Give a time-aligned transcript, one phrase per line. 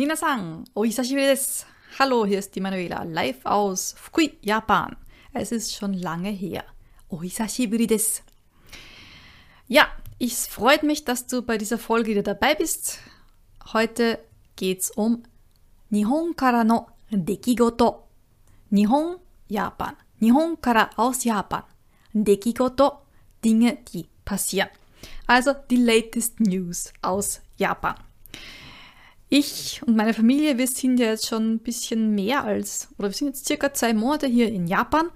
[0.00, 1.66] Minasan, ohisashiburi desu.
[1.98, 4.96] Hallo, hier ist die Manuela, live aus Fukui, Japan.
[5.34, 6.64] Es ist schon lange her.
[7.10, 8.22] Ohisashiburi desu.
[9.68, 9.88] Ja,
[10.18, 12.98] es freut mich, dass du bei dieser Folge wieder dabei bist.
[13.74, 14.18] Heute
[14.56, 15.22] geht's um
[15.90, 18.08] Nihon kara no Dekigoto.
[18.70, 19.16] Nihon,
[19.48, 19.96] Japan.
[20.18, 21.64] Nihon kara aus Japan.
[22.14, 23.02] Dekigoto,
[23.44, 24.70] Dinge, die passieren.
[25.26, 27.96] Also die latest News aus Japan.
[29.32, 33.14] Ich und meine Familie, wir sind ja jetzt schon ein bisschen mehr als, oder wir
[33.14, 35.08] sind jetzt circa zwei Monate hier in Japan.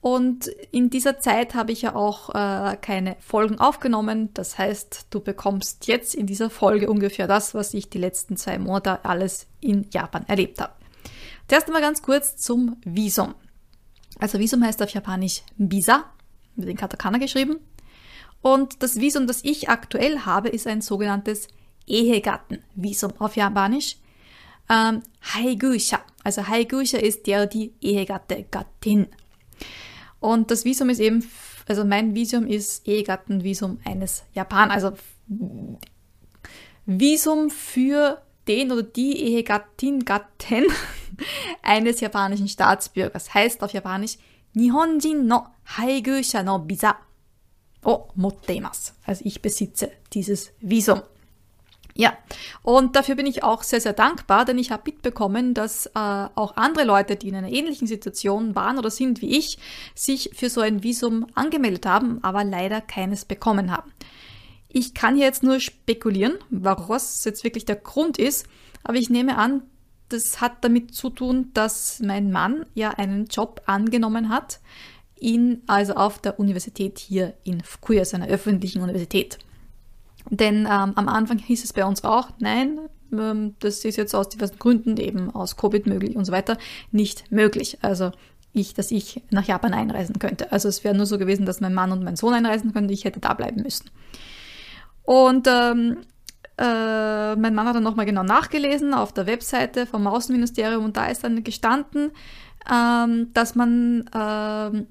[0.00, 4.32] Und in dieser Zeit habe ich ja auch äh, keine Folgen aufgenommen.
[4.32, 8.60] Das heißt, du bekommst jetzt in dieser Folge ungefähr das, was ich die letzten zwei
[8.60, 10.74] Monate alles in Japan erlebt habe.
[11.48, 13.34] Zuerst einmal ganz kurz zum Visum.
[14.20, 16.04] Also Visum heißt auf Japanisch Visa,
[16.54, 17.56] mit den Katakana geschrieben.
[18.40, 21.48] Und das Visum, das ich aktuell habe, ist ein sogenanntes
[21.88, 23.96] Ehegattenvisum auf Japanisch.
[24.70, 25.02] Ähm,
[25.34, 26.00] Haigusha.
[26.24, 29.06] Also Haigusha ist der, die Ehegatte, Gattin.
[30.20, 31.24] Und das Visum ist eben,
[31.66, 34.92] also mein Visum ist Ehegattenvisum eines Japan, also
[36.86, 40.64] Visum für den oder die Ehegattin, Gatten
[41.62, 43.32] eines japanischen Staatsbürgers.
[43.34, 44.18] Heißt auf Japanisch
[44.54, 46.96] Nihonjin no Haigusha no Visa.
[47.84, 48.92] Oh, motteimasu.
[49.04, 51.02] Also ich besitze dieses Visum.
[52.00, 52.16] Ja,
[52.62, 56.56] und dafür bin ich auch sehr, sehr dankbar, denn ich habe mitbekommen, dass äh, auch
[56.56, 59.58] andere Leute, die in einer ähnlichen Situation waren oder sind wie ich,
[59.96, 63.92] sich für so ein Visum angemeldet haben, aber leider keines bekommen haben.
[64.68, 68.46] Ich kann hier jetzt nur spekulieren, was jetzt wirklich der Grund ist,
[68.84, 69.62] aber ich nehme an,
[70.08, 74.60] das hat damit zu tun, dass mein Mann ja einen Job angenommen hat,
[75.16, 79.40] in, also auf der Universität hier in Fukui, also einer öffentlichen Universität.
[80.30, 82.78] Denn ähm, am Anfang hieß es bei uns auch, nein,
[83.12, 86.58] ähm, das ist jetzt aus diversen Gründen, eben aus Covid möglich und so weiter,
[86.92, 87.78] nicht möglich.
[87.82, 88.12] Also
[88.52, 90.52] ich, dass ich nach Japan einreisen könnte.
[90.52, 93.04] Also es wäre nur so gewesen, dass mein Mann und mein Sohn einreisen könnten, ich
[93.04, 93.90] hätte da bleiben müssen.
[95.04, 95.98] Und ähm,
[96.58, 101.06] äh, mein Mann hat dann nochmal genau nachgelesen auf der Webseite vom Außenministerium und da
[101.06, 102.10] ist dann gestanden,
[102.70, 104.86] ähm, dass man, ähm,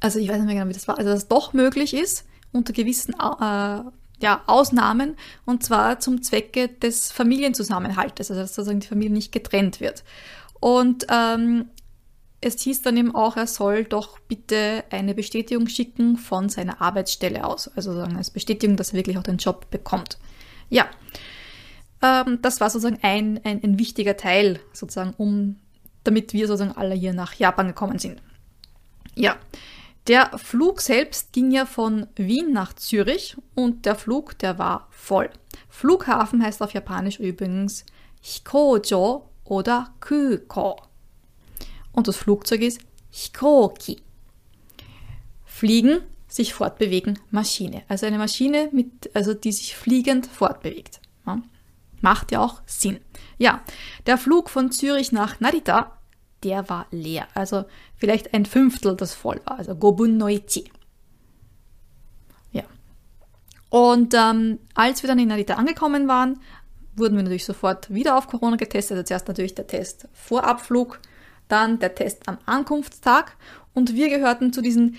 [0.00, 2.24] also ich weiß nicht mehr genau, wie das war, also dass es doch möglich ist,
[2.52, 3.82] unter gewissen äh,
[4.20, 9.80] ja, Ausnahmen und zwar zum Zwecke des Familienzusammenhaltes, also dass sozusagen die Familie nicht getrennt
[9.80, 10.04] wird.
[10.60, 11.66] Und ähm,
[12.40, 17.44] es hieß dann eben auch, er soll doch bitte eine Bestätigung schicken von seiner Arbeitsstelle
[17.44, 20.18] aus, also sozusagen als Bestätigung, dass er wirklich auch den Job bekommt.
[20.68, 20.88] Ja,
[22.02, 25.56] ähm, das war sozusagen ein, ein, ein wichtiger Teil, sozusagen, um,
[26.04, 28.22] damit wir sozusagen alle hier nach Japan gekommen sind.
[29.14, 29.36] Ja,
[30.08, 35.28] der Flug selbst ging ja von Wien nach Zürich und der Flug, der war voll.
[35.68, 37.84] Flughafen heißt auf Japanisch übrigens
[38.22, 40.80] Hikojo oder Kuko.
[41.92, 42.80] Und das Flugzeug ist
[43.10, 44.00] Hikoki.
[45.44, 47.82] Fliegen, sich fortbewegen, Maschine.
[47.88, 51.00] Also eine Maschine, mit, also die sich fliegend fortbewegt.
[51.26, 51.42] Ja.
[52.00, 53.00] Macht ja auch Sinn.
[53.38, 53.62] Ja,
[54.06, 55.97] der Flug von Zürich nach Narita
[56.44, 57.26] der war leer.
[57.34, 57.64] Also
[57.96, 59.58] vielleicht ein Fünftel, das voll war.
[59.58, 60.70] Also Gobun Noichi.
[62.52, 62.62] Ja.
[63.70, 66.40] Und ähm, als wir dann in Narita angekommen waren,
[66.96, 68.96] wurden wir natürlich sofort wieder auf Corona getestet.
[68.96, 71.00] Also zuerst natürlich der Test vor Abflug,
[71.48, 73.36] dann der Test am Ankunftstag.
[73.74, 74.96] Und wir gehörten zu diesen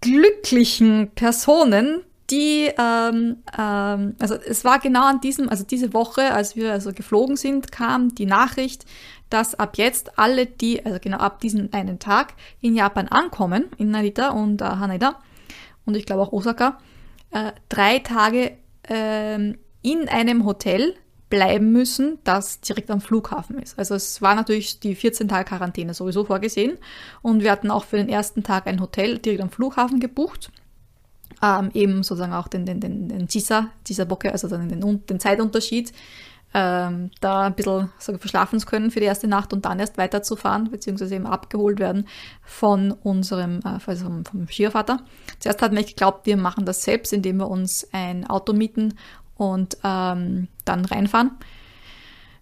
[0.00, 6.56] glücklichen Personen, die, ähm, ähm, also es war genau an diesem, also diese Woche, als
[6.56, 8.84] wir also geflogen sind, kam die Nachricht,
[9.30, 13.90] dass ab jetzt alle, die, also genau ab diesem einen Tag in Japan ankommen, in
[13.90, 15.20] Narita und äh, Haneda
[15.84, 16.78] und ich glaube auch Osaka,
[17.30, 18.52] äh, drei Tage
[18.88, 19.52] äh,
[19.82, 20.94] in einem Hotel
[21.28, 23.76] bleiben müssen, das direkt am Flughafen ist.
[23.78, 26.78] Also es war natürlich die 14 Tage Quarantäne sowieso vorgesehen
[27.22, 30.52] und wir hatten auch für den ersten Tag ein Hotel direkt am Flughafen gebucht
[31.42, 35.20] ähm, eben sozusagen auch den, den, den, den Chisa, dieser Bocke, also den, den, den
[35.20, 35.92] Zeitunterschied,
[36.58, 39.98] ähm, da ein bisschen so verschlafen zu können für die erste Nacht und dann erst
[39.98, 42.08] weiterzufahren, beziehungsweise eben abgeholt werden
[42.42, 45.00] von unserem, äh, also vom, vom Schwiegervater.
[45.38, 48.94] Zuerst hatten wir geglaubt, wir machen das selbst, indem wir uns ein Auto mieten
[49.36, 51.32] und ähm, dann reinfahren.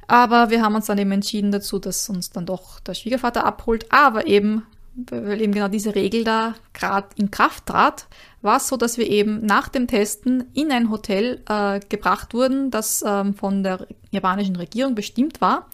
[0.06, 3.90] Aber wir haben uns dann eben entschieden dazu, dass uns dann doch der Schwiegervater abholt,
[3.90, 4.64] aber eben
[4.94, 8.06] weil eben genau diese Regel da gerade in Kraft trat,
[8.42, 12.70] war es so, dass wir eben nach dem Testen in ein Hotel äh, gebracht wurden,
[12.70, 15.68] das ähm, von der japanischen Regierung bestimmt war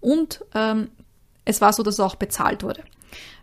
[0.00, 0.88] und ähm,
[1.44, 2.82] es war so, dass es auch bezahlt wurde.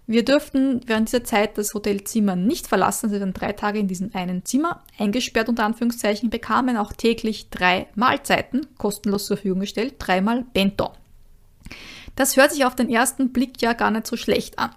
[0.05, 3.11] Wir dürften während dieser Zeit das Hotelzimmer nicht verlassen.
[3.11, 7.87] Wir waren drei Tage in diesem einen Zimmer, eingesperrt unter Anführungszeichen, bekamen auch täglich drei
[7.95, 10.91] Mahlzeiten kostenlos zur Verfügung gestellt, dreimal Bento.
[12.17, 14.71] Das hört sich auf den ersten Blick ja gar nicht so schlecht an.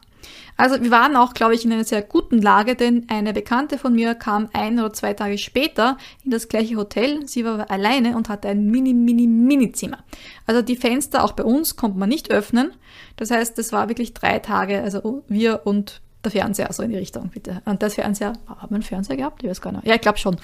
[0.57, 3.95] Also wir waren auch, glaube ich, in einer sehr guten Lage, denn eine Bekannte von
[3.95, 7.27] mir kam ein oder zwei Tage später in das gleiche Hotel.
[7.27, 9.99] Sie war alleine und hatte ein mini, mini, mini Zimmer.
[10.47, 12.73] Also die Fenster auch bei uns konnte man nicht öffnen.
[13.17, 16.97] Das heißt, es war wirklich drei Tage, also wir und der Fernseher, so in die
[16.97, 17.63] Richtung, bitte.
[17.67, 19.43] Und das Fernseher, haben wir einen Fernseher gehabt?
[19.43, 19.87] Ich weiß gar nicht.
[19.87, 20.37] Ja, ich glaube schon.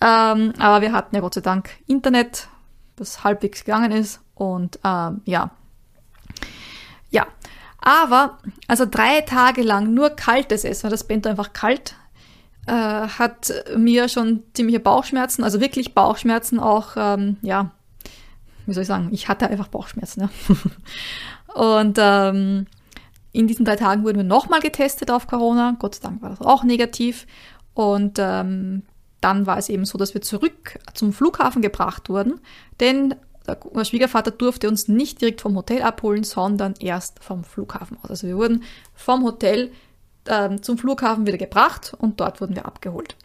[0.00, 2.48] Ähm, aber wir hatten ja Gott sei Dank Internet,
[2.96, 4.20] das halbwegs gegangen ist.
[4.34, 5.50] Und ähm, ja,
[7.10, 7.26] ja,
[7.78, 11.94] aber, also drei Tage lang nur kaltes Essen, das Bento einfach kalt,
[12.66, 17.70] äh, hat mir schon ziemliche Bauchschmerzen, also wirklich Bauchschmerzen auch, ähm, ja,
[18.66, 20.22] wie soll ich sagen, ich hatte einfach Bauchschmerzen.
[20.22, 20.30] Ja.
[21.54, 22.66] Und ähm,
[23.32, 25.76] in diesen drei Tagen wurden wir nochmal getestet auf Corona.
[25.78, 27.26] Gott sei Dank war das auch negativ.
[27.74, 28.82] Und ähm,
[29.20, 32.40] dann war es eben so, dass wir zurück zum Flughafen gebracht wurden,
[32.80, 33.14] denn
[33.46, 38.10] der Schwiegervater durfte uns nicht direkt vom Hotel abholen, sondern erst vom Flughafen aus.
[38.10, 38.64] Also wir wurden
[38.94, 39.70] vom Hotel
[40.26, 43.16] äh, zum Flughafen wieder gebracht und dort wurden wir abgeholt.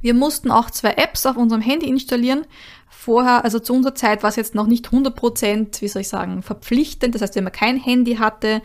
[0.00, 2.44] Wir mussten auch zwei Apps auf unserem Handy installieren.
[2.88, 6.42] Vorher, also zu unserer Zeit war es jetzt noch nicht 100%, wie soll ich sagen,
[6.42, 7.14] verpflichtend.
[7.14, 8.62] Das heißt, wenn man kein Handy hatte,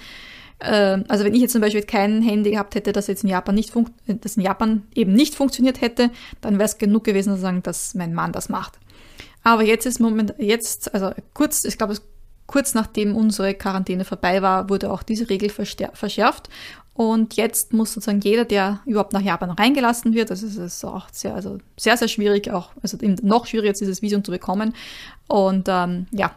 [0.60, 3.56] äh, also wenn ich jetzt zum Beispiel kein Handy gehabt hätte, das jetzt in Japan
[3.56, 3.74] nicht
[4.06, 6.12] das in Japan eben nicht funktioniert hätte,
[6.42, 8.80] dann wäre es genug gewesen zu sagen, dass mein Mann das macht.
[9.50, 11.96] Aber jetzt ist Moment, jetzt, also kurz, ich glaube,
[12.46, 16.50] kurz nachdem unsere Quarantäne vorbei war, wurde auch diese Regel verschärft.
[16.94, 21.34] Und jetzt muss sozusagen jeder, der überhaupt nach Japan reingelassen wird, das ist auch sehr,
[21.34, 24.76] also sehr, sehr schwierig, auch, also noch schwieriger jetzt dieses Visum zu bekommen.
[25.28, 26.36] Und ähm, ja,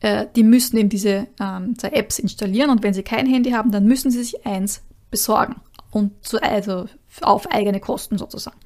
[0.00, 3.70] äh, die müssen eben diese ähm, zwei Apps installieren und wenn sie kein Handy haben,
[3.70, 4.82] dann müssen sie sich eins
[5.12, 5.60] besorgen
[5.92, 6.86] und zu, also
[7.22, 8.56] auf eigene Kosten sozusagen.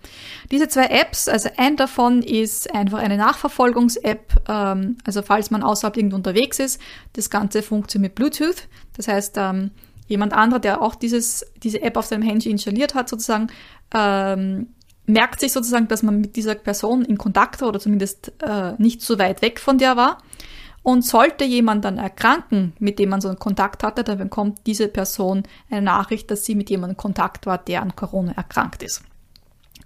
[0.51, 5.97] Diese zwei Apps, also ein davon ist einfach eine Nachverfolgungs-App, ähm, also falls man außerhalb
[5.97, 6.81] irgendwo unterwegs ist,
[7.15, 8.69] das Ganze funktioniert mit Bluetooth.
[8.97, 9.71] Das heißt, ähm,
[10.07, 13.49] jemand anderer, der auch dieses, diese App auf seinem Handy installiert hat, sozusagen,
[13.95, 14.69] ähm,
[15.07, 19.03] merkt sich sozusagen, dass man mit dieser Person in Kontakt war oder zumindest äh, nicht
[19.03, 20.19] so weit weg von der war.
[20.83, 24.89] Und sollte jemand dann erkranken, mit dem man so einen Kontakt hatte, dann bekommt diese
[24.89, 29.03] Person eine Nachricht, dass sie mit jemandem Kontakt war, der an Corona erkrankt ist.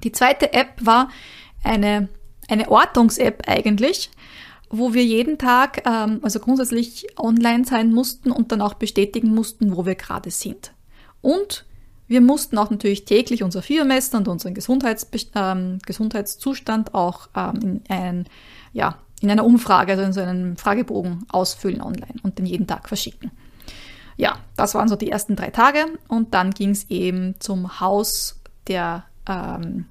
[0.05, 1.09] Die zweite App war
[1.65, 2.09] eine,
[2.49, 4.11] eine Ortungs-App eigentlich,
[4.71, 9.77] wo wir jeden Tag, ähm, also grundsätzlich online sein mussten und dann auch bestätigen mussten,
[9.77, 10.73] wo wir gerade sind.
[11.21, 11.65] Und
[12.07, 17.83] wir mussten auch natürlich täglich unser Fiebermessen und unseren Gesundheits, ähm, Gesundheitszustand auch ähm, in
[17.89, 18.25] ein,
[18.73, 22.89] ja, in einer Umfrage, also in so einem Fragebogen ausfüllen online und den jeden Tag
[22.89, 23.31] verschicken.
[24.17, 28.39] Ja, das waren so die ersten drei Tage und dann ging es eben zum Haus
[28.69, 29.87] der, ähm,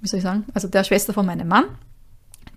[0.00, 1.64] wie soll ich sagen, also der Schwester von meinem Mann.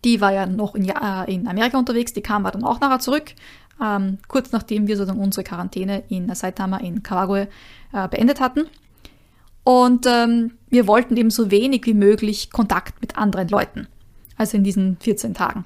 [0.03, 3.33] Die war ja noch in, äh, in Amerika unterwegs, die kam dann auch nachher zurück,
[3.81, 7.47] ähm, kurz nachdem wir sozusagen unsere Quarantäne in Saitama in Kawagoe
[7.93, 8.65] äh, beendet hatten.
[9.63, 13.87] Und ähm, wir wollten eben so wenig wie möglich Kontakt mit anderen Leuten
[14.37, 15.65] also in diesen 14 Tagen.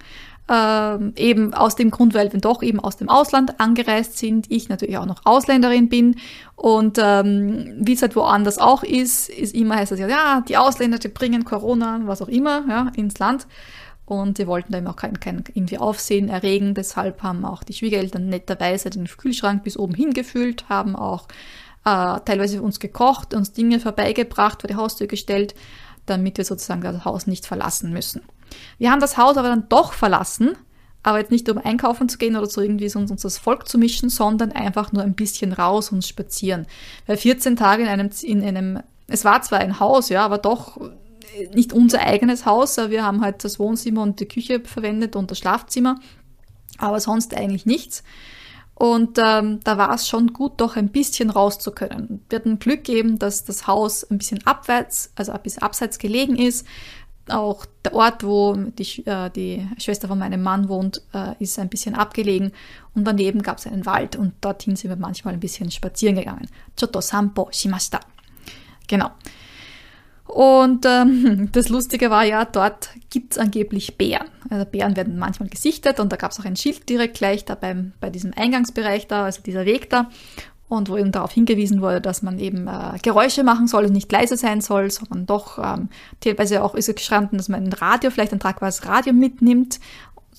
[0.52, 4.68] Ähm, eben aus dem Grund, weil wir doch eben aus dem Ausland angereist sind, ich
[4.68, 6.16] natürlich auch noch Ausländerin bin
[6.56, 10.58] und ähm, wie es halt woanders auch ist, ist immer heißt es ja, ja, die
[10.58, 13.46] Ausländer, die bringen Corona, was auch immer, ja, ins Land
[14.06, 17.74] und wir wollten da eben auch kein, kein irgendwie Aufsehen erregen, deshalb haben auch die
[17.74, 21.28] Schwiegereltern netterweise den Kühlschrank bis oben hingefüllt, haben auch
[21.86, 25.54] äh, teilweise für uns gekocht, uns Dinge vorbeigebracht, vor die Haustür gestellt,
[26.08, 28.24] damit wir sozusagen das Haus nicht verlassen müssen.
[28.78, 30.56] Wir haben das Haus aber dann doch verlassen,
[31.04, 33.78] aber jetzt nicht um einkaufen zu gehen oder so irgendwie so uns das Volk zu
[33.78, 36.68] mischen, sondern einfach nur ein bisschen raus und spazieren.
[37.08, 40.78] Weil 14 Tage in einem, in einem, es war zwar ein Haus, ja, aber doch
[41.54, 42.78] nicht unser eigenes Haus.
[42.78, 46.00] Wir haben halt das Wohnzimmer und die Küche verwendet und das Schlafzimmer,
[46.78, 48.04] aber sonst eigentlich nichts.
[48.80, 52.24] Und ähm, da war es schon gut, doch ein bisschen raus zu können.
[52.30, 56.38] Wir hatten Glück eben, dass das Haus ein bisschen abwärts, also ein bisschen abseits gelegen
[56.38, 56.66] ist.
[57.32, 61.70] Auch der Ort, wo die, äh, die Schwester von meinem Mann wohnt, äh, ist ein
[61.70, 62.52] bisschen abgelegen.
[62.94, 66.48] Und daneben gab es einen Wald und dorthin sind wir manchmal ein bisschen spazieren gegangen.
[66.80, 68.00] Choto Sampo shimashita.
[68.88, 69.12] Genau.
[70.30, 74.28] Und ähm, das Lustige war ja, dort gibt es angeblich Bären.
[74.50, 77.56] Also Bären werden manchmal gesichtet und da gab es auch ein Schild direkt gleich da
[77.56, 80.10] beim, bei diesem Eingangsbereich da, also dieser Weg da.
[80.70, 84.12] Und wo eben darauf hingewiesen wurde, dass man eben äh, Geräusche machen soll und nicht
[84.12, 85.90] leise sein soll, sondern doch ähm,
[86.22, 89.80] teilweise auch ist es gestanden, dass man ein Radio, vielleicht ein tragbares Radio mitnimmt,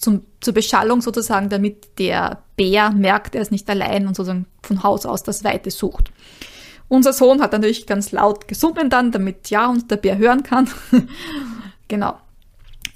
[0.01, 4.83] zum, zur Beschallung sozusagen, damit der Bär merkt, er ist nicht allein und sozusagen von
[4.83, 6.13] Haus aus das Weite sucht.
[6.89, 10.69] Unser Sohn hat natürlich ganz laut gesungen dann, damit ja uns der Bär hören kann.
[11.89, 12.19] genau.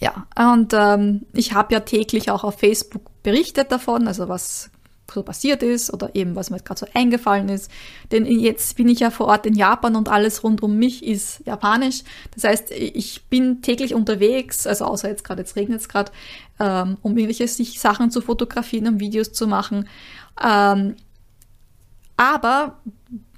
[0.01, 4.71] Ja, und ähm, ich habe ja täglich auch auf Facebook berichtet davon, also was
[5.15, 7.71] so passiert ist oder eben was mir gerade so eingefallen ist.
[8.13, 11.41] Denn jetzt bin ich ja vor Ort in Japan und alles rund um mich ist
[11.47, 12.03] japanisch.
[12.35, 16.13] Das heißt, ich bin täglich unterwegs, also außer jetzt gerade, jetzt regnet es gerade,
[16.61, 19.89] ähm, um irgendwelche Sachen zu fotografieren, um Videos zu machen.
[20.43, 20.97] Ähm,
[22.17, 22.79] aber,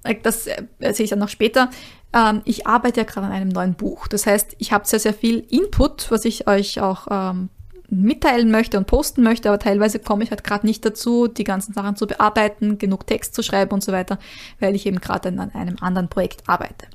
[0.02, 1.70] äh, das erzähle ich dann noch später,
[2.12, 4.08] ähm, ich arbeite ja gerade an einem neuen Buch.
[4.08, 7.48] Das heißt, ich habe sehr, sehr viel Input, was ich euch auch ähm,
[7.88, 11.72] mitteilen möchte und posten möchte, aber teilweise komme ich halt gerade nicht dazu, die ganzen
[11.72, 14.18] Sachen zu bearbeiten, genug Text zu schreiben und so weiter,
[14.60, 16.86] weil ich eben gerade an einem anderen Projekt arbeite.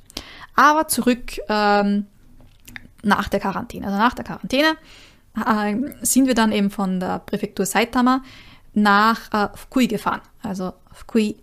[0.54, 2.06] Aber zurück ähm,
[3.02, 3.86] nach der Quarantäne.
[3.86, 4.76] Also nach der Quarantäne
[5.36, 8.22] äh, sind wir dann eben von der Präfektur Saitama
[8.74, 11.36] nach äh, Fukui gefahren, also Fukui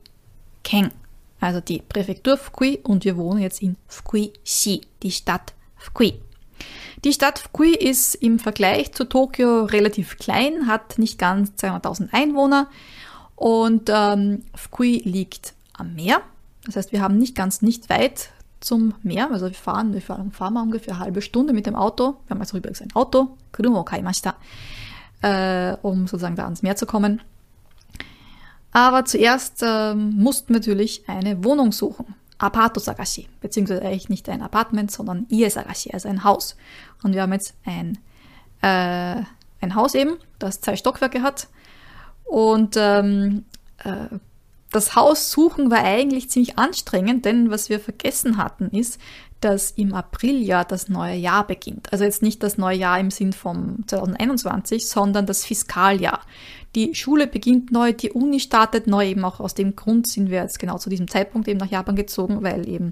[0.63, 0.91] Ken,
[1.39, 6.19] also die Präfektur Fukui und wir wohnen jetzt in Fukui-shi, die Stadt Fukui.
[7.05, 12.67] Die Stadt Fukui ist im Vergleich zu Tokio relativ klein, hat nicht ganz 200.000 Einwohner
[13.37, 16.21] und ähm, Fukui liegt am Meer.
[16.65, 19.31] Das heißt, wir haben nicht ganz nicht weit zum Meer.
[19.31, 22.17] Also wir fahren, wir fahren, fahren wir ungefähr eine halbe Stunde mit dem Auto.
[22.27, 24.35] Wir haben also übrigens ein Auto, Kurumo kaimashita,
[25.21, 27.21] äh, um sozusagen da ans Meer zu kommen.
[28.73, 32.13] Aber zuerst äh, mussten wir natürlich eine Wohnung suchen.
[32.39, 36.55] Apato Sagashi, beziehungsweise eigentlich nicht ein Apartment, sondern Ie Sagashi, also ein Haus.
[37.03, 37.97] Und wir haben jetzt ein,
[38.61, 39.21] äh,
[39.61, 41.47] ein Haus eben, das zwei Stockwerke hat.
[42.23, 43.45] Und ähm,
[43.83, 44.17] äh,
[44.71, 48.99] das Haus suchen war eigentlich ziemlich anstrengend, denn was wir vergessen hatten ist,
[49.41, 51.91] dass im April ja das neue Jahr beginnt.
[51.91, 56.21] Also jetzt nicht das neue Jahr im Sinn vom 2021, sondern das Fiskaljahr.
[56.75, 60.41] Die Schule beginnt neu, die Uni startet neu, eben auch aus dem Grund sind wir
[60.41, 62.91] jetzt genau zu diesem Zeitpunkt eben nach Japan gezogen, weil eben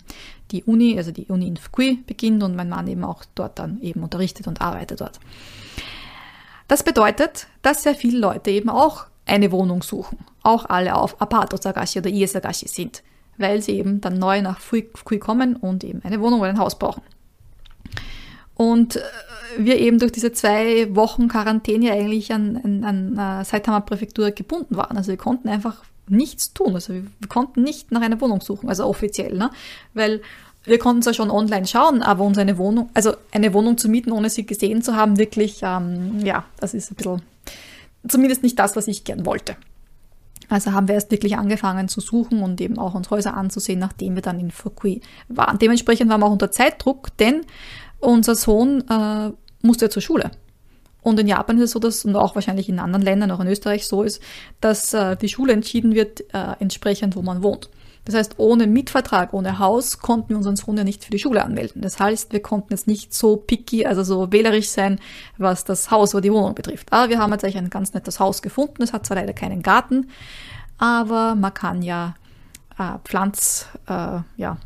[0.51, 3.79] die Uni, also die Uni in Fukui beginnt und mein Mann eben auch dort dann
[3.81, 5.19] eben unterrichtet und arbeitet dort.
[6.67, 10.17] Das bedeutet, dass sehr viele Leute eben auch eine Wohnung suchen.
[10.41, 13.03] Auch alle auf Apato Sagashi oder Iesagashi sind,
[13.37, 16.79] weil sie eben dann neu nach Fukui kommen und eben eine Wohnung oder ein Haus
[16.79, 17.03] brauchen.
[18.57, 19.01] Und äh,
[19.57, 24.75] wir eben durch diese zwei Wochen Quarantäne eigentlich an, an, an äh, Saitama Präfektur gebunden
[24.75, 24.97] waren.
[24.97, 26.73] Also wir konnten einfach nichts tun.
[26.73, 29.51] Also wir, wir konnten nicht nach einer Wohnung suchen, also offiziell, ne?
[29.93, 30.21] Weil
[30.63, 34.11] wir konnten zwar schon online schauen, aber uns eine Wohnung, also eine Wohnung zu mieten,
[34.11, 37.21] ohne sie gesehen zu haben, wirklich, ähm, ja, das ist ein bisschen,
[38.07, 39.55] zumindest nicht das, was ich gern wollte.
[40.49, 44.15] Also haben wir erst wirklich angefangen zu suchen und eben auch uns Häuser anzusehen, nachdem
[44.15, 45.59] wir dann in Fukui waren.
[45.59, 47.41] Dementsprechend waren wir auch unter Zeitdruck, denn
[47.99, 50.31] unser Sohn äh, musste zur Schule.
[51.01, 53.47] Und in Japan ist es so, dass, und auch wahrscheinlich in anderen Ländern, auch in
[53.47, 54.21] Österreich so ist,
[54.59, 57.69] dass äh, die Schule entschieden wird, äh, entsprechend, wo man wohnt.
[58.03, 61.43] Das heißt, ohne Mietvertrag, ohne Haus konnten wir unseren Sohn ja nicht für die Schule
[61.43, 61.81] anmelden.
[61.81, 64.99] Das heißt, wir konnten jetzt nicht so picky, also so wählerisch sein,
[65.37, 66.91] was das Haus oder die Wohnung betrifft.
[66.91, 68.81] Aber wir haben jetzt eigentlich ein ganz nettes Haus gefunden.
[68.81, 70.09] Es hat zwar leider keinen Garten,
[70.77, 72.15] aber man kann ja
[72.77, 74.57] äh, Pflanz, äh, ja,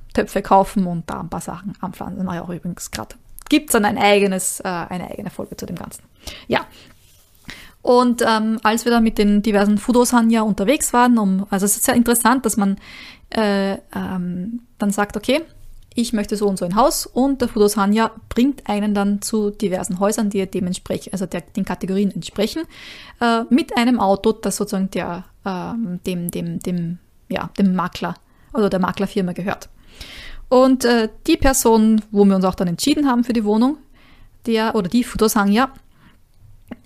[0.44, 2.26] kaufen und da ein paar Sachen anpflanzen.
[2.26, 3.16] Mache ich auch übrigens gerade.
[3.50, 6.04] Gibt es dann ein eigenes, äh, eine eigene Folge zu dem Ganzen.
[6.48, 6.66] Ja.
[7.82, 11.86] Und ähm, als wir da mit den diversen Fudosanya unterwegs waren, um, also es ist
[11.86, 12.78] sehr interessant, dass man
[13.32, 15.42] äh, ähm, dann sagt, okay,
[15.94, 20.00] ich möchte so und so ein Haus und der Fudosanya bringt einen dann zu diversen
[20.00, 22.64] Häusern, die dementsprechend, also der, den Kategorien entsprechen,
[23.20, 25.74] äh, mit einem Auto, das sozusagen der, äh,
[26.06, 27.00] dem, dem, dem
[27.32, 28.16] ja, dem Makler
[28.54, 29.70] oder der Maklerfirma gehört.
[30.50, 33.78] Und äh, die Person, wo wir uns auch dann entschieden haben für die Wohnung,
[34.46, 35.72] der oder die Fudosanya,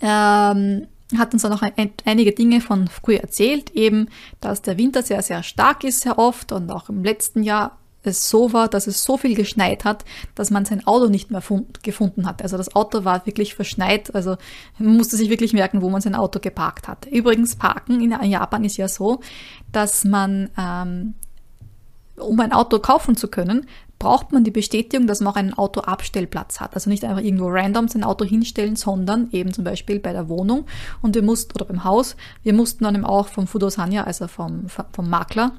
[0.02, 0.88] ähm,
[1.18, 4.10] hat uns dann auch ein, einige Dinge von Fukui erzählt, eben,
[4.40, 8.30] dass der Winter sehr, sehr stark ist, sehr oft und auch im letzten Jahr es
[8.30, 11.42] so war, dass es so viel geschneit hat, dass man sein Auto nicht mehr
[11.84, 12.42] gefunden hat.
[12.42, 14.38] Also das Auto war wirklich verschneit, also
[14.78, 17.06] man musste sich wirklich merken, wo man sein Auto geparkt hat.
[17.06, 19.20] Übrigens, Parken in Japan ist ja so,
[19.72, 21.14] dass man, ähm,
[22.18, 23.66] um ein Auto kaufen zu können,
[24.00, 26.76] braucht man die Bestätigung, dass man auch einen Autoabstellplatz hat.
[26.76, 30.66] Also nicht einfach irgendwo random sein Auto hinstellen, sondern eben zum Beispiel bei der Wohnung
[31.02, 34.68] und wir mussten, oder beim Haus, wir mussten dann eben auch vom Fudosanya, also vom,
[34.68, 35.54] vom Makler,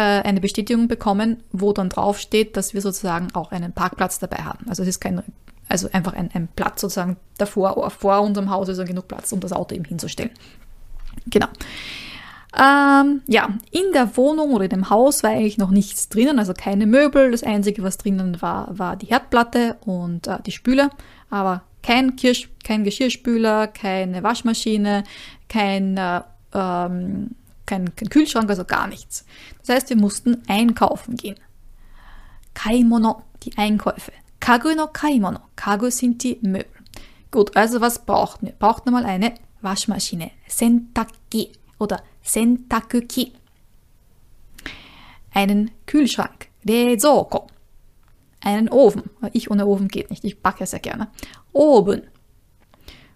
[0.00, 4.66] eine Bestätigung bekommen, wo dann draufsteht, dass wir sozusagen auch einen Parkplatz dabei haben.
[4.68, 5.22] Also es ist kein,
[5.68, 9.40] also einfach ein, ein Platz sozusagen davor, vor unserem Haus ist also genug Platz, um
[9.40, 10.30] das Auto eben hinzustellen.
[11.26, 11.48] Genau.
[12.56, 16.52] Ähm, ja, in der Wohnung oder in dem Haus war eigentlich noch nichts drinnen, also
[16.54, 17.30] keine Möbel.
[17.30, 20.90] Das Einzige, was drinnen war, war die Herdplatte und äh, die Spüle.
[21.30, 25.02] Aber Kein, Kirsch, kein Geschirrspüler, keine Waschmaschine,
[25.48, 26.20] kein, äh,
[26.54, 27.30] ähm,
[27.66, 29.24] kein, kein Kühlschrank, also gar nichts.
[29.60, 31.36] Das heißt, wir mussten einkaufen gehen.
[32.54, 34.12] Kaimono, die Einkäufe.
[34.40, 35.40] Kagu no Kaimono.
[35.56, 36.66] Kagu sind die Möbel.
[37.30, 38.52] Gut, also was braucht wir?
[38.52, 40.30] Braucht nochmal eine Waschmaschine.
[40.48, 43.32] Sentakki oder Sentakuki.
[45.32, 46.48] Einen Kühlschrank.
[46.68, 47.48] Rezoko
[48.42, 49.04] einen Ofen.
[49.32, 51.08] Ich ohne Ofen geht nicht, ich backe sehr gerne.
[51.52, 52.02] Oben.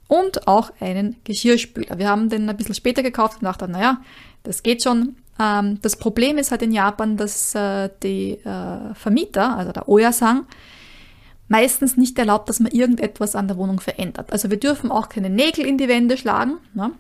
[0.09, 1.99] Und auch einen Geschirrspüler.
[1.99, 4.03] Wir haben den ein bisschen später gekauft und dachten, naja,
[4.47, 5.17] das geht schon.
[5.39, 10.47] Ähm, das Problem ist halt in Japan, dass äh, die äh, Vermieter, also der Oyasang,
[11.49, 14.33] meistens nicht erlaubt, dass man irgendetwas an der Wohnung verändert.
[14.33, 16.59] Also wir dürfen auch keine Nägel in die Wände schlagen.
[16.75, 16.93] Ne?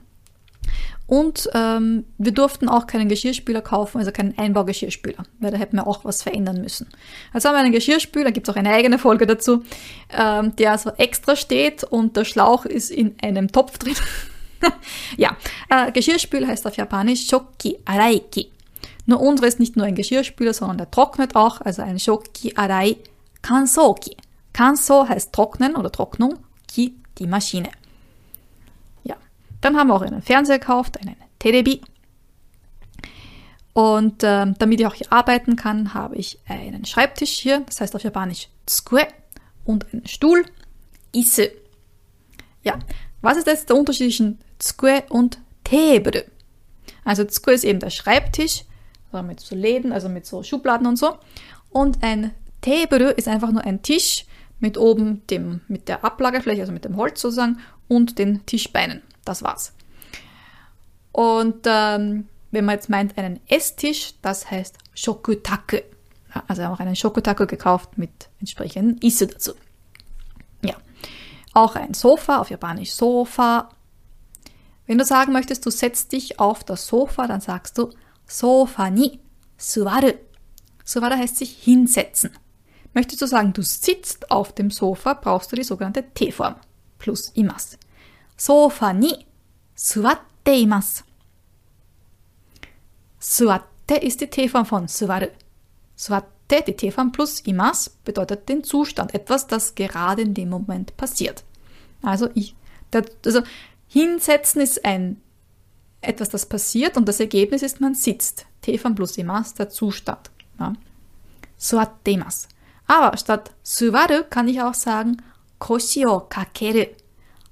[1.09, 5.87] Und ähm, wir durften auch keinen Geschirrspüler kaufen, also keinen Einbaugeschirrspüler, weil da hätten wir
[5.87, 6.89] auch was verändern müssen.
[7.33, 9.63] Also haben wir einen Geschirrspüler, gibt es auch eine eigene Folge dazu,
[10.11, 13.95] ähm, der so extra steht und der Schlauch ist in einem Topf drin.
[15.17, 15.37] ja,
[15.69, 18.51] äh, Geschirrspüler heißt auf Japanisch Shoki Araiki.
[19.07, 22.97] Nur unsere ist nicht nur ein Geschirrspüler, sondern der trocknet auch, also ein Shoki Arai
[23.43, 24.17] Kansoki.
[24.53, 27.71] Kanso heißt trocknen oder Trocknung, Ki die Maschine.
[29.67, 31.81] Dann haben wir auch einen Fernseher gekauft, einen Terebi.
[33.73, 37.97] Und äh, damit ich auch hier arbeiten kann, habe ich einen Schreibtisch hier, das heißt
[37.97, 39.07] auf Japanisch Tsukue,
[39.65, 40.45] und einen Stuhl,
[41.13, 41.51] Isse.
[42.63, 42.79] Ja,
[43.21, 46.25] was ist jetzt der Unterschied zwischen Tsukue und Tebere?
[47.05, 48.65] Also Tsukue ist eben der Schreibtisch,
[49.13, 51.17] also mit so Läden, also mit so Schubladen und so.
[51.71, 54.27] Und ein Tebere ist einfach nur ein Tisch
[54.59, 57.59] mit oben dem, mit der Ablagefläche, also mit dem Holz sozusagen,
[57.89, 59.03] und den Tischbeinen.
[59.25, 59.73] Das war's.
[61.13, 65.77] Und ähm, wenn man jetzt meint einen Esstisch, das heißt Shokutaku.
[66.35, 69.53] Ja, also haben auch einen Shokutaku gekauft mit entsprechenden Isse dazu.
[70.63, 70.75] Ja.
[71.55, 73.69] Auch ein Sofa, auf Japanisch Sofa.
[74.87, 77.91] Wenn du sagen möchtest, du setzt dich auf das Sofa, dann sagst du
[78.27, 79.21] Sofa ni
[79.57, 80.13] suwaru.
[80.85, 82.31] Suwaru heißt sich hinsetzen.
[82.95, 86.55] Möchtest du sagen, du sitzt auf dem Sofa, brauchst du die sogenannte T-Form
[86.99, 87.79] plus imas.
[88.37, 89.27] Sofa ni
[89.75, 91.05] suwatte imas.
[93.19, 95.27] Suwatte ist die T-Form von suwaru.
[95.97, 101.43] Suwatte, die T-Form plus imas, bedeutet den Zustand, etwas, das gerade in dem Moment passiert.
[102.03, 102.55] Also ich,
[102.93, 103.43] der, also
[103.89, 105.21] Hinsetzen ist ein
[106.01, 108.47] etwas, das passiert und das Ergebnis ist, man sitzt.
[108.63, 110.31] Tefan plus e imas, der Zustand.
[110.59, 110.75] Ja.
[111.57, 112.49] Suattemas.
[112.87, 115.17] Aber statt suwaru kann ich auch sagen
[115.59, 116.87] koshi o kakeru.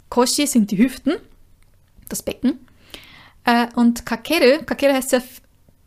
[0.08, 1.14] Koshi sind die Hüften,
[2.08, 2.60] das Becken.
[3.44, 5.20] Äh, und kakeru, kakeru heißt ja,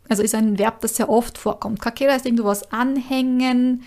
[0.08, 1.80] also ist ein Verb, das sehr oft vorkommt.
[1.80, 3.82] Kakeru heißt irgendwo was anhängen,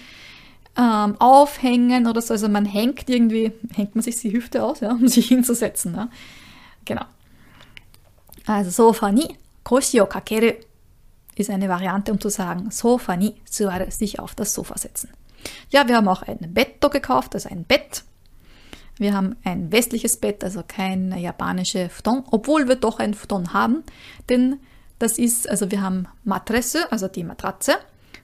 [0.78, 2.34] ähm, aufhängen oder so.
[2.34, 5.96] Also man hängt irgendwie, hängt man sich die Hüfte aus, ja, um sich hinzusetzen.
[5.96, 6.10] Ja.
[6.86, 7.06] Genau.
[8.46, 10.58] Also Sofa ni Koshi o Kakere
[11.36, 15.10] ist eine Variante, um zu sagen, Sofa ni suare, sich auf das Sofa setzen.
[15.70, 18.04] Ja, wir haben auch ein Betto gekauft, also ein Bett.
[18.98, 23.84] Wir haben ein westliches Bett, also kein japanische Futon, obwohl wir doch ein Futon haben,
[24.30, 24.60] denn
[25.00, 27.78] das ist, also wir haben Matresse, also die Matratze,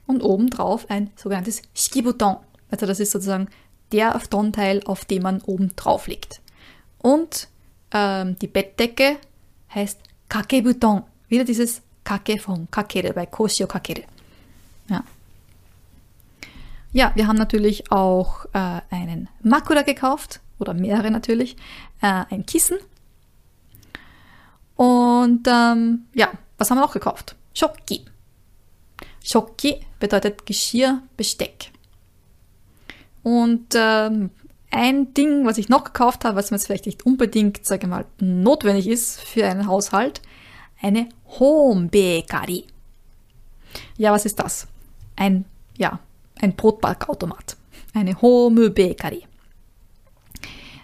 [0.06, 2.36] und obendrauf ein sogenanntes Shikibuton.
[2.70, 3.48] Also das ist sozusagen
[3.92, 6.40] der Futonteil, auf dem man oben drauf liegt.
[6.98, 7.48] Und
[7.92, 9.18] ähm, die Bettdecke
[9.74, 11.02] heißt Kakebuton.
[11.28, 14.04] Wieder dieses Kake von Kakere, bei Koshio Kakere.
[14.88, 15.04] Ja.
[16.92, 21.56] Ja, wir haben natürlich auch äh, einen Makura gekauft oder mehrere natürlich,
[22.00, 22.78] äh, ein Kissen.
[24.74, 27.36] Und ähm, ja, was haben wir noch gekauft?
[27.52, 28.04] Schocki.
[29.22, 31.72] Schocki bedeutet Geschirr, Besteck.
[33.22, 34.30] Und ähm,
[34.70, 37.90] ein Ding, was ich noch gekauft habe, was mir jetzt vielleicht nicht unbedingt, sage ich
[37.90, 40.20] mal, notwendig ist für einen Haushalt,
[40.80, 42.64] eine Home Bakery.
[43.96, 44.66] Ja, was ist das?
[45.16, 45.44] Ein,
[45.76, 46.00] ja,
[46.40, 47.56] ein Brotbackautomat.
[47.94, 49.24] Eine Home Bakery.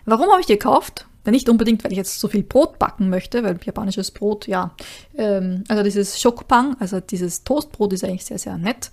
[0.04, 1.06] Warum habe ich die gekauft?
[1.26, 4.74] Nicht unbedingt, weil ich jetzt so viel Brot backen möchte, weil japanisches Brot, ja,
[5.16, 8.90] ähm, also dieses Schokpang, also dieses Toastbrot ist eigentlich sehr, sehr nett.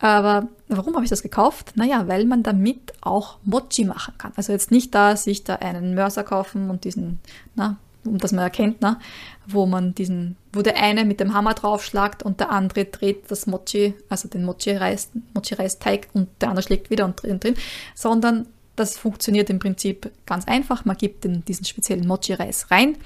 [0.00, 1.72] Aber warum habe ich das gekauft?
[1.76, 4.32] Naja, weil man damit auch Mochi machen kann.
[4.36, 7.18] Also jetzt nicht da, sich da einen Mörser kaufen und diesen,
[7.56, 9.00] na, um das man erkennt, na,
[9.46, 13.46] wo man diesen, wo der eine mit dem Hammer draufschlagt und der andere dreht das
[13.46, 17.56] Mochi, also den Mochi-Reis, Mochi-Reisteig und der andere schlägt wieder und drin, drin,
[17.94, 20.84] sondern das funktioniert im Prinzip ganz einfach.
[20.84, 22.96] Man gibt den, diesen speziellen Mochi-Reis rein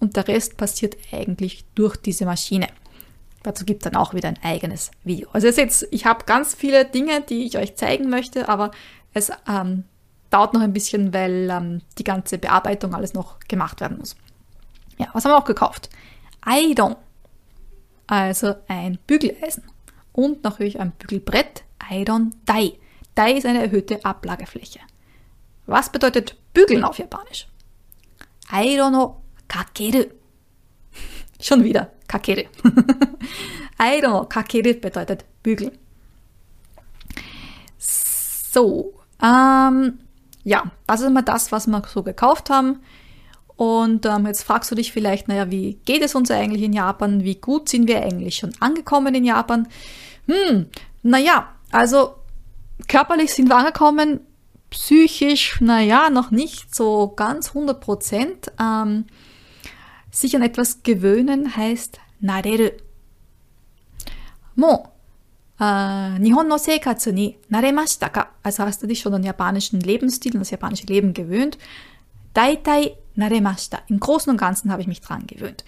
[0.00, 2.66] und der Rest passiert eigentlich durch diese Maschine.
[3.42, 5.28] Dazu gibt es dann auch wieder ein eigenes Video.
[5.32, 8.70] Also ihr seht, ich habe ganz viele Dinge, die ich euch zeigen möchte, aber
[9.14, 9.84] es ähm,
[10.28, 14.16] dauert noch ein bisschen, weil ähm, die ganze Bearbeitung alles noch gemacht werden muss.
[14.98, 15.88] Ja, was haben wir auch gekauft?
[16.46, 16.96] Iron,
[18.06, 19.64] also ein Bügeleisen
[20.12, 22.72] und natürlich ein Bügelbrett, Iron Dai.
[23.14, 24.80] Dai ist eine erhöhte Ablagefläche.
[25.66, 27.48] Was bedeutet bügeln auf Japanisch?
[28.52, 30.04] Iron no kakeru.
[31.40, 32.42] Schon wieder kakeru.
[33.80, 35.72] Iron kakeru bedeutet bügeln.
[37.78, 40.00] So, ähm,
[40.44, 42.80] ja, das ist immer das, was wir so gekauft haben.
[43.56, 47.24] Und ähm, jetzt fragst du dich vielleicht, naja, wie geht es uns eigentlich in Japan?
[47.24, 49.68] Wie gut sind wir eigentlich schon angekommen in Japan?
[50.26, 50.66] Hm,
[51.02, 52.14] naja, also
[52.88, 54.20] körperlich sind wir angekommen,
[54.70, 58.52] psychisch, naja, noch nicht so ganz 100 Prozent.
[58.58, 59.04] Ähm,
[60.10, 62.70] sich an etwas gewöhnen heißt nareru.
[64.56, 64.88] Mo,
[65.60, 68.30] äh, Nihon no seikatsu ni naremashita ka?
[68.42, 71.58] Also hast du dich schon an den japanischen Lebensstil, an das japanische Leben gewöhnt?
[72.34, 73.80] Daitai naremashita.
[73.88, 75.64] Im Großen und Ganzen habe ich mich dran gewöhnt.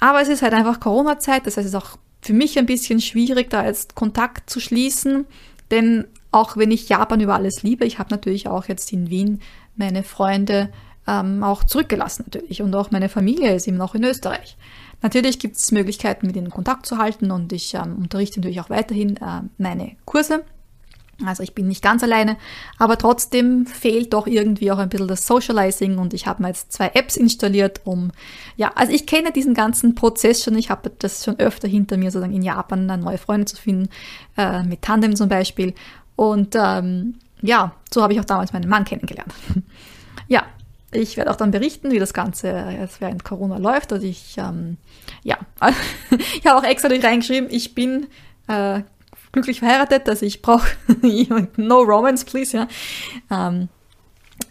[0.00, 3.00] Aber es ist halt einfach Corona-Zeit, das heißt, es ist auch für mich ein bisschen
[3.00, 5.26] schwierig, da jetzt Kontakt zu schließen,
[5.70, 9.40] denn auch wenn ich Japan über alles liebe, ich habe natürlich auch jetzt in Wien
[9.76, 10.70] meine Freunde
[11.08, 14.56] ähm, auch zurückgelassen natürlich und auch meine Familie ist eben noch in Österreich.
[15.00, 18.70] Natürlich gibt es Möglichkeiten, mit ihnen Kontakt zu halten und ich ähm, unterrichte natürlich auch
[18.70, 20.44] weiterhin äh, meine Kurse
[21.26, 22.36] also ich bin nicht ganz alleine,
[22.78, 26.72] aber trotzdem fehlt doch irgendwie auch ein bisschen das Socializing und ich habe mir jetzt
[26.72, 28.12] zwei Apps installiert, um,
[28.56, 32.12] ja, also ich kenne diesen ganzen Prozess schon, ich habe das schon öfter hinter mir,
[32.12, 33.88] sozusagen in Japan neue Freunde zu finden,
[34.36, 35.74] äh, mit Tandem zum Beispiel.
[36.14, 39.32] Und ähm, ja, so habe ich auch damals meinen Mann kennengelernt.
[40.28, 40.44] ja,
[40.90, 42.48] ich werde auch dann berichten, wie das Ganze
[42.78, 43.92] jetzt während Corona läuft.
[43.92, 44.78] Also ich, ähm,
[45.22, 45.38] ja,
[46.38, 48.06] ich habe auch extra reingeschrieben, ich bin
[48.46, 48.80] äh,
[49.32, 50.68] glücklich verheiratet, also ich brauche
[51.56, 52.68] no romance, please, ja.
[53.30, 53.68] Ähm,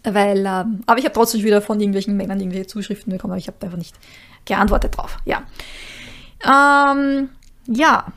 [0.04, 3.48] weil, ähm, aber ich habe trotzdem wieder von irgendwelchen Männern irgendwelche Zuschriften bekommen, aber ich
[3.48, 3.96] habe einfach nicht
[4.44, 5.42] geantwortet drauf, ja.
[6.44, 7.30] Ähm,
[7.66, 8.12] ja.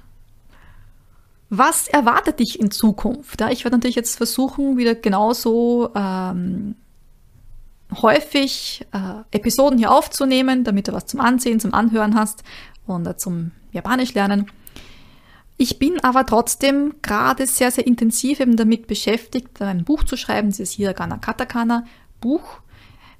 [1.49, 3.41] Was erwartet dich in Zukunft?
[3.41, 6.75] Ja, ich werde natürlich jetzt versuchen, wieder genauso ähm,
[8.01, 12.43] häufig äh, Episoden hier aufzunehmen, damit du was zum Ansehen, zum Anhören hast
[12.87, 14.47] und äh, zum Japanisch lernen.
[15.57, 20.49] Ich bin aber trotzdem gerade sehr, sehr intensiv eben damit beschäftigt, ein Buch zu schreiben,
[20.49, 21.85] dieses Hiragana Katakana
[22.19, 22.61] Buch.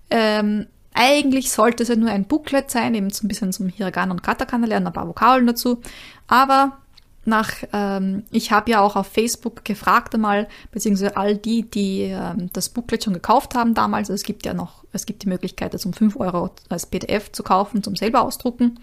[0.09, 4.11] Ähm, eigentlich sollte es ja nur ein Booklet sein, eben so ein bisschen zum Hiragana
[4.11, 5.81] und Katakana lernen, ein paar Vokabeln dazu.
[6.27, 6.79] Aber
[7.23, 12.49] nach, ähm, ich habe ja auch auf Facebook gefragt einmal, beziehungsweise all die, die ähm,
[12.53, 15.73] das Booklet schon gekauft haben damals, also es gibt ja noch, es gibt die Möglichkeit,
[15.73, 18.79] das um 5 Euro als PDF zu kaufen, zum selber ausdrucken.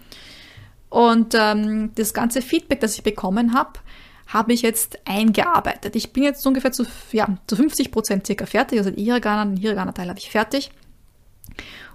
[0.89, 3.73] Und ähm, das ganze Feedback, das ich bekommen habe,
[4.27, 5.95] habe ich jetzt eingearbeitet.
[5.95, 8.79] Ich bin jetzt ungefähr zu, ja, zu 50 Prozent circa fertig.
[8.79, 10.71] Also den Hiragana, den Hiragana-Teil habe ich fertig.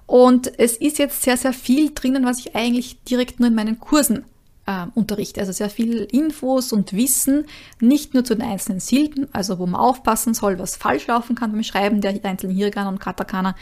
[0.06, 3.80] Und es ist jetzt sehr, sehr viel drinnen, was ich eigentlich direkt nur in meinen
[3.80, 4.24] Kursen
[4.66, 5.40] äh, unterrichte.
[5.40, 7.46] Also sehr viel Infos und Wissen,
[7.80, 11.52] nicht nur zu den einzelnen Silben, also wo man aufpassen soll, was falsch laufen kann
[11.52, 13.54] beim Schreiben der einzelnen Hiragana und Katakana,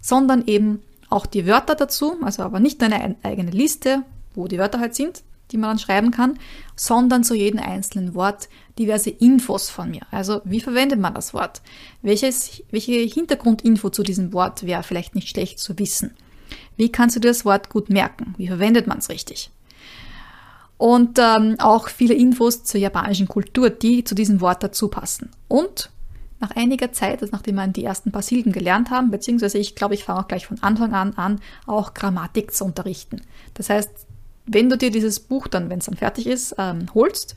[0.00, 4.02] sondern eben auch die Wörter dazu, also aber nicht nur eine eigene Liste,
[4.34, 6.38] wo die Wörter halt sind, die man dann schreiben kann,
[6.76, 10.00] sondern zu jedem einzelnen Wort diverse Infos von mir.
[10.10, 11.60] Also wie verwendet man das Wort?
[12.00, 16.14] Welches, welche Hintergrundinfo zu diesem Wort wäre vielleicht nicht schlecht zu wissen?
[16.76, 18.34] Wie kannst du dir das Wort gut merken?
[18.38, 19.50] Wie verwendet man es richtig?
[20.82, 25.30] Und ähm, auch viele Infos zur japanischen Kultur, die zu diesem Wort dazu passen.
[25.46, 25.90] Und
[26.40, 29.94] nach einiger Zeit, also nachdem wir die ersten paar Silben gelernt haben, beziehungsweise ich glaube,
[29.94, 33.22] ich fange auch gleich von Anfang an an, auch Grammatik zu unterrichten.
[33.54, 33.90] Das heißt,
[34.46, 37.36] wenn du dir dieses Buch dann, wenn es dann fertig ist, ähm, holst,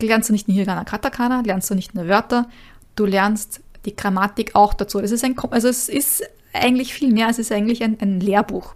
[0.00, 2.48] lernst du nicht nur Hiragana Katakana, lernst du nicht nur Wörter,
[2.96, 4.98] du lernst die Grammatik auch dazu.
[4.98, 6.22] Das ist ein, also es ist
[6.54, 8.74] eigentlich viel mehr, es ist eigentlich ein, ein Lehrbuch.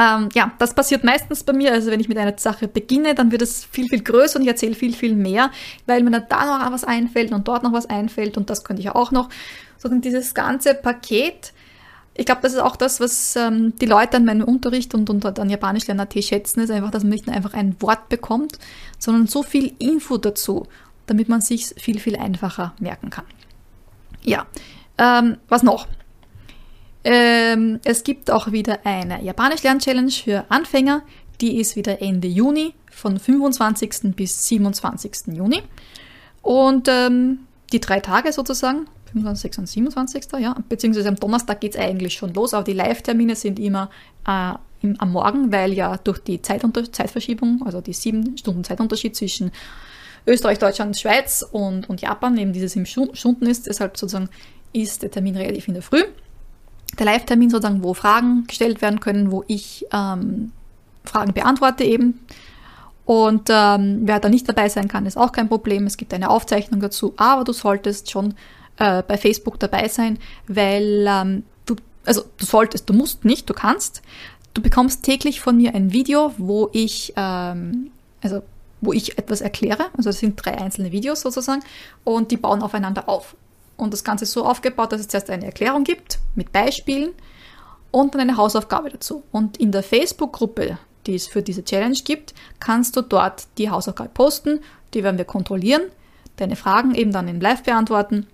[0.00, 1.72] Ähm, ja, das passiert meistens bei mir.
[1.72, 4.48] Also wenn ich mit einer Sache beginne, dann wird es viel, viel größer und ich
[4.48, 5.50] erzähle viel, viel mehr,
[5.86, 8.80] weil mir dann da noch was einfällt und dort noch was einfällt und das könnte
[8.80, 9.28] ich auch noch.
[9.76, 11.52] So dieses ganze Paket
[12.14, 15.24] ich glaube, das ist auch das, was ähm, die Leute an meinem Unterricht und, und
[15.38, 18.58] an Japanisch lernen schätzen, ist einfach, dass man nicht nur einfach ein Wort bekommt,
[18.98, 20.66] sondern so viel Info dazu,
[21.06, 23.24] damit man sich viel, viel einfacher merken kann.
[24.22, 24.46] Ja,
[24.98, 25.86] ähm, was noch?
[27.04, 31.02] Ähm, es gibt auch wieder eine Japanisch-Lern-Challenge für Anfänger.
[31.40, 34.14] Die ist wieder Ende Juni, von 25.
[34.14, 35.34] bis 27.
[35.34, 35.62] Juni.
[36.42, 37.40] Und ähm,
[37.72, 39.58] die drei Tage sozusagen, 25.
[39.58, 40.24] und 27.
[40.38, 43.90] Ja, beziehungsweise am Donnerstag geht es eigentlich schon los, aber die Live-Termine sind immer
[44.26, 49.16] äh, im, am Morgen, weil ja durch die Zeitunter Zeitverschiebung, also die sieben Stunden Zeitunterschied
[49.16, 49.50] zwischen
[50.26, 53.66] Österreich, Deutschland, Schweiz und, und Japan, eben dieses im Stunden ist.
[53.66, 54.28] Deshalb sozusagen
[54.72, 56.02] ist der Termin relativ in der Früh.
[56.98, 60.52] Der Live-Termin sozusagen, wo Fragen gestellt werden können, wo ich ähm,
[61.04, 62.20] Fragen beantworte eben.
[63.04, 65.86] Und ähm, wer da nicht dabei sein kann, ist auch kein Problem.
[65.86, 68.34] Es gibt eine Aufzeichnung dazu, aber du solltest schon
[68.78, 71.74] äh, bei Facebook dabei sein, weil ähm, du,
[72.04, 74.02] also du solltest, du musst nicht, du kannst.
[74.54, 77.90] Du bekommst täglich von mir ein Video, wo ich, ähm,
[78.22, 78.42] also
[78.80, 79.86] wo ich etwas erkläre.
[79.96, 81.62] Also es sind drei einzelne Videos sozusagen
[82.04, 83.34] und die bauen aufeinander auf.
[83.80, 87.12] Und das Ganze ist so aufgebaut, dass es zuerst eine Erklärung gibt mit Beispielen
[87.90, 89.22] und dann eine Hausaufgabe dazu.
[89.32, 94.10] Und in der Facebook-Gruppe, die es für diese Challenge gibt, kannst du dort die Hausaufgabe
[94.10, 94.60] posten.
[94.92, 95.82] Die werden wir kontrollieren,
[96.36, 98.26] deine Fragen eben dann in Live beantworten.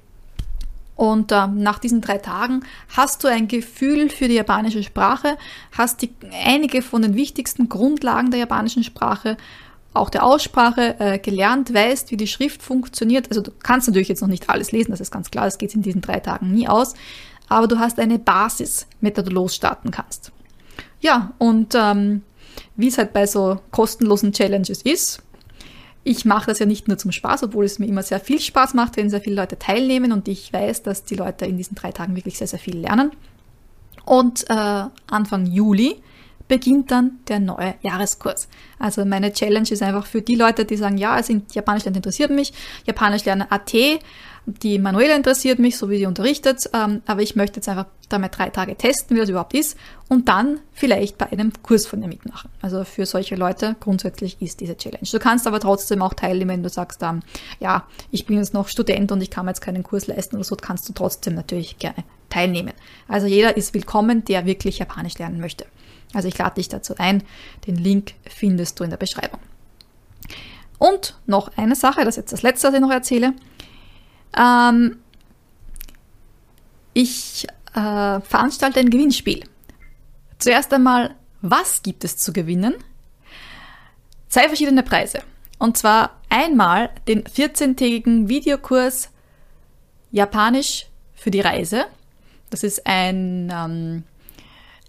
[0.96, 2.64] Und äh, nach diesen drei Tagen
[2.96, 5.36] hast du ein Gefühl für die japanische Sprache,
[5.70, 6.12] hast die,
[6.44, 9.36] einige von den wichtigsten Grundlagen der japanischen Sprache
[9.96, 13.28] auch der Aussprache äh, gelernt, weißt, wie die Schrift funktioniert.
[13.28, 15.74] Also du kannst natürlich jetzt noch nicht alles lesen, das ist ganz klar, das geht
[15.74, 16.94] in diesen drei Tagen nie aus,
[17.48, 20.32] aber du hast eine Basis, mit der du losstarten kannst.
[21.00, 22.22] Ja, und ähm,
[22.76, 25.22] wie es halt bei so kostenlosen Challenges ist,
[26.04, 28.74] ich mache das ja nicht nur zum Spaß, obwohl es mir immer sehr viel Spaß
[28.74, 31.90] macht, wenn sehr viele Leute teilnehmen und ich weiß, dass die Leute in diesen drei
[31.90, 33.10] Tagen wirklich sehr, sehr viel lernen.
[34.04, 35.96] Und äh, Anfang Juli
[36.48, 38.48] beginnt dann der neue Jahreskurs.
[38.78, 42.30] Also meine Challenge ist einfach für die Leute, die sagen, ja, also Japanisch lernen interessiert
[42.30, 42.52] mich,
[42.84, 43.72] Japanisch lernen AT,
[44.46, 48.38] die Manuela interessiert mich, so wie sie unterrichtet, ähm, aber ich möchte jetzt einfach damit
[48.38, 49.76] drei Tage testen, wie das überhaupt ist
[50.08, 52.48] und dann vielleicht bei einem Kurs von dir mitmachen.
[52.62, 55.08] Also für solche Leute grundsätzlich ist diese Challenge.
[55.10, 57.22] Du kannst aber trotzdem auch teilnehmen, wenn du sagst, ähm,
[57.58, 60.44] ja, ich bin jetzt noch Student und ich kann mir jetzt keinen Kurs leisten oder
[60.44, 62.72] so, kannst du trotzdem natürlich gerne teilnehmen.
[63.08, 65.66] Also jeder ist willkommen, der wirklich Japanisch lernen möchte.
[66.16, 67.22] Also ich lade dich dazu ein.
[67.66, 69.38] Den Link findest du in der Beschreibung.
[70.78, 73.34] Und noch eine Sache, das ist jetzt das letzte, was ich noch erzähle.
[74.34, 74.96] Ähm,
[76.94, 79.44] ich äh, veranstalte ein Gewinnspiel.
[80.38, 82.74] Zuerst einmal, was gibt es zu gewinnen?
[84.30, 85.18] Zwei verschiedene Preise.
[85.58, 89.10] Und zwar einmal den 14-tägigen Videokurs
[90.12, 91.84] Japanisch für die Reise.
[92.48, 94.04] Das ist ein ähm,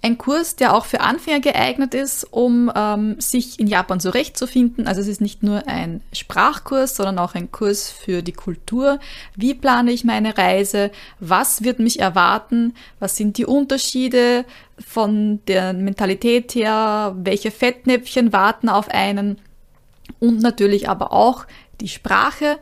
[0.07, 4.87] ein Kurs, der auch für Anfänger geeignet ist, um ähm, sich in Japan zurechtzufinden.
[4.87, 8.99] Also es ist nicht nur ein Sprachkurs, sondern auch ein Kurs für die Kultur.
[9.35, 10.91] Wie plane ich meine Reise?
[11.19, 12.73] Was wird mich erwarten?
[12.99, 14.45] Was sind die Unterschiede
[14.79, 17.15] von der Mentalität her?
[17.17, 19.39] Welche Fettnäpfchen warten auf einen?
[20.19, 21.45] Und natürlich aber auch
[21.81, 22.57] die Sprache.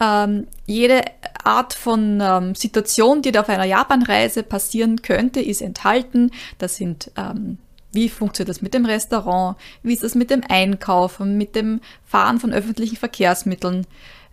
[0.00, 1.02] Ähm, jede
[1.44, 6.32] Art von ähm, Situation, die da auf einer Japanreise passieren könnte, ist enthalten.
[6.58, 7.58] Das sind ähm,
[7.96, 9.56] wie funktioniert das mit dem Restaurant?
[9.82, 13.86] Wie ist das mit dem Einkaufen, mit dem Fahren von öffentlichen Verkehrsmitteln?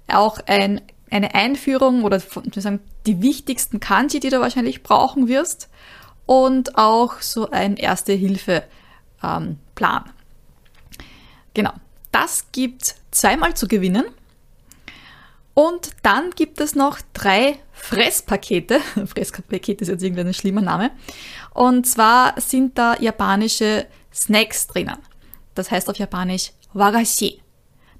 [0.09, 5.69] Auch ein, eine Einführung oder sagen, die wichtigsten Kanji, die du wahrscheinlich brauchen wirst.
[6.25, 10.03] Und auch so ein Erste-Hilfe-Plan.
[10.05, 10.13] Ähm,
[11.53, 11.71] genau.
[12.11, 14.05] Das gibt zweimal zu gewinnen.
[15.53, 18.79] Und dann gibt es noch drei Fresspakete.
[19.05, 20.91] Fresspakete ist jetzt irgendein schlimmer Name.
[21.53, 24.97] Und zwar sind da japanische Snacks drinnen.
[25.53, 27.41] Das heißt auf Japanisch Wagashi.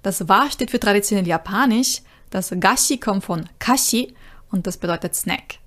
[0.01, 2.01] Das Wa steht für traditionell Japanisch.
[2.31, 4.15] Das Gashi kommt von Kashi
[4.49, 5.59] und das bedeutet Snack.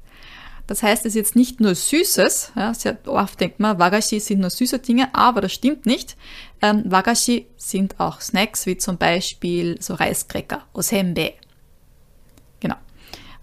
[0.67, 2.53] Das heißt, es ist jetzt nicht nur Süßes.
[2.57, 6.17] Ja, sehr oft denkt man, Wagashi sind nur süße Dinge, aber das stimmt nicht.
[6.61, 11.35] Ähm, Wagashi sind auch Snacks, wie zum Beispiel so Reiskräcker, Osenbe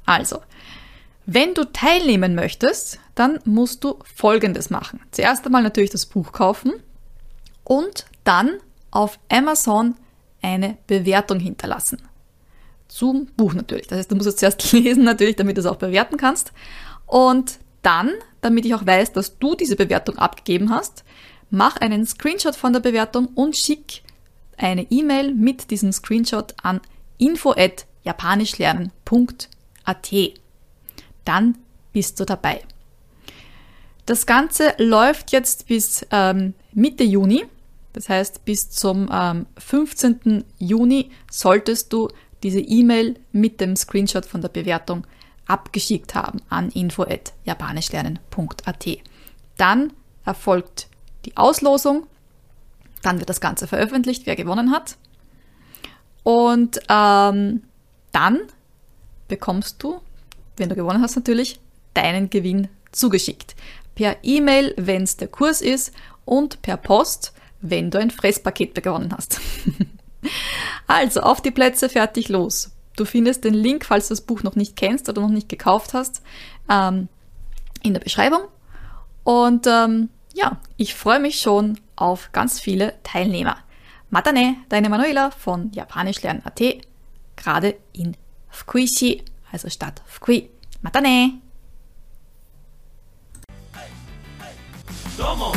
[0.05, 0.41] also,
[1.25, 4.99] wenn du teilnehmen möchtest, dann musst du Folgendes machen.
[5.11, 6.73] Zuerst einmal natürlich das Buch kaufen
[7.63, 8.57] und dann
[8.91, 9.95] auf Amazon
[10.41, 12.01] eine Bewertung hinterlassen.
[12.89, 13.87] Zum Buch natürlich.
[13.87, 16.51] Das heißt, du musst es zuerst lesen natürlich, damit du es auch bewerten kannst.
[17.05, 18.11] Und dann,
[18.41, 21.05] damit ich auch weiß, dass du diese Bewertung abgegeben hast,
[21.49, 24.03] mach einen Screenshot von der Bewertung und schick
[24.57, 26.81] eine E-Mail mit diesem Screenshot an
[27.17, 29.52] info@japanischlernen.de
[29.83, 30.11] AT.
[31.25, 31.57] Dann
[31.91, 32.61] bist du dabei.
[34.05, 37.45] Das Ganze läuft jetzt bis ähm, Mitte Juni.
[37.93, 40.43] Das heißt, bis zum ähm, 15.
[40.57, 42.09] Juni solltest du
[42.41, 45.05] diese E-Mail mit dem Screenshot von der Bewertung
[45.45, 48.87] abgeschickt haben an info.japanischlernen.at.
[49.57, 49.93] Dann
[50.25, 50.87] erfolgt
[51.25, 52.07] die Auslosung,
[53.01, 54.97] dann wird das Ganze veröffentlicht, wer gewonnen hat.
[56.23, 57.61] Und ähm,
[58.11, 58.39] dann
[59.27, 60.01] bekommst du,
[60.57, 61.59] wenn du gewonnen hast natürlich,
[61.93, 63.55] deinen Gewinn zugeschickt.
[63.95, 65.93] Per E-Mail, wenn es der Kurs ist,
[66.25, 69.39] und per Post, wenn du ein Fresspaket gewonnen hast.
[70.87, 72.71] Also, auf die Plätze, fertig, los.
[72.95, 75.93] Du findest den Link, falls du das Buch noch nicht kennst oder noch nicht gekauft
[75.93, 76.21] hast,
[76.69, 77.09] ähm,
[77.81, 78.41] in der Beschreibung.
[79.23, 83.57] Und ähm, ja, ich freue mich schon auf ganz viele Teilnehmer.
[84.09, 86.61] Matane, deine Manuela von Japanischlernen.at,
[87.35, 88.15] gerade in
[88.53, 90.51] 福井市、also Stadt 福井。
[90.83, 91.41] またね
[95.17, 95.53] どうも。